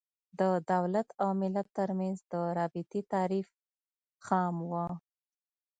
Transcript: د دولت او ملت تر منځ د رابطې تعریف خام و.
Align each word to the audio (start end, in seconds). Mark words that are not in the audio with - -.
د 0.39 0.41
دولت 0.71 1.07
او 1.21 1.29
ملت 1.41 1.67
تر 1.77 1.89
منځ 1.99 2.17
د 2.33 2.33
رابطې 2.57 3.01
تعریف 3.13 3.47
خام 4.25 4.55
و. 4.69 4.71